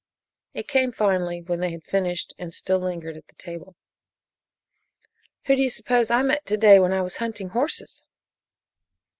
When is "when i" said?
6.79-7.03